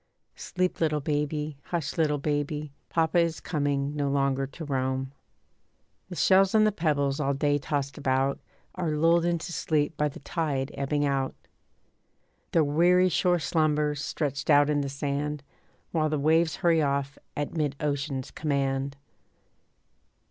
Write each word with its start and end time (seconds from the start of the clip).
Sleep 0.35 0.81
little 0.81 0.99
baby, 0.99 1.59
hush 1.65 1.95
little 1.95 2.17
baby, 2.17 2.71
Papa 2.89 3.19
is 3.19 3.39
coming, 3.39 3.95
no 3.95 4.09
longer 4.09 4.47
to 4.47 4.65
roam. 4.65 5.11
The 6.09 6.15
shells 6.15 6.55
and 6.55 6.65
the 6.65 6.71
pebbles 6.71 7.19
all 7.19 7.35
day 7.35 7.59
tossed 7.59 7.99
about 7.99 8.39
Are 8.73 8.89
lulled 8.97 9.25
into 9.25 9.53
sleep 9.53 9.95
by 9.97 10.07
the 10.09 10.19
tide 10.21 10.71
ebbing 10.73 11.05
out. 11.05 11.35
The 12.51 12.63
weary 12.63 13.09
shore 13.09 13.37
slumbers, 13.37 14.03
stretched 14.03 14.49
out 14.49 14.71
in 14.71 14.81
the 14.81 14.89
sand, 14.89 15.43
While 15.91 16.09
the 16.09 16.17
waves 16.17 16.55
hurry 16.55 16.81
off 16.81 17.19
at 17.37 17.53
mid 17.53 17.75
ocean's 17.79 18.31
command. 18.31 18.97